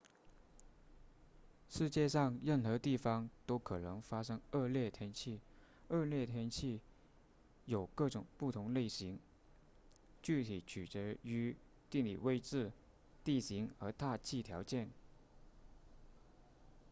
[1.69, 5.39] 世界上任何地方都可能发生恶劣天气
[5.89, 6.81] 恶劣天气
[7.65, 9.19] 有各种不同类型
[10.23, 11.55] 具体取决于
[11.91, 12.71] 地理位置
[13.23, 14.89] 地形和大气条件